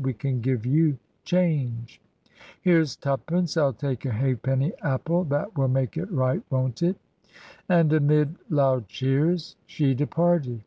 [0.00, 2.00] "We can give you change."
[2.62, 3.56] "Here's twopence.
[3.56, 5.24] I'll take a halfpenny apple.
[5.24, 6.94] That will make it right, won't it?"
[7.68, 10.62] And amid loud cheers she departed.